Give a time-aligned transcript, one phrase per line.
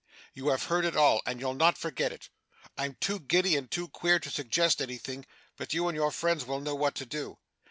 [0.33, 2.29] 'You have heard it all, and you'll not forget it.
[2.75, 5.27] I'm too giddy and too queer to suggest anything;
[5.57, 7.37] but you and your friends will know what to do.